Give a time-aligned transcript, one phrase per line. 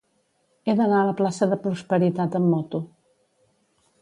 [0.65, 2.85] He d'anar a la plaça de Prosperitat amb moto.